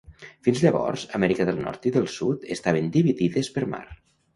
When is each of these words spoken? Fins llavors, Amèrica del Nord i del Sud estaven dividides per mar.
Fins 0.47 0.61
llavors, 0.65 1.03
Amèrica 1.19 1.47
del 1.51 1.61
Nord 1.67 1.87
i 1.91 1.95
del 2.01 2.11
Sud 2.17 2.51
estaven 2.59 2.93
dividides 3.01 3.57
per 3.59 3.69
mar. 3.77 3.89